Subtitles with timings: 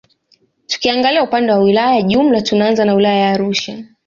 [0.67, 3.83] Tukiangalia upande wa wilaya jumla tunaanza na wilaya ya Arusha